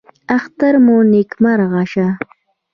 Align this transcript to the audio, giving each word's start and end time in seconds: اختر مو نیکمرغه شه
اختر 0.37 0.73
مو 0.85 0.97
نیکمرغه 1.11 1.83
شه 1.91 2.07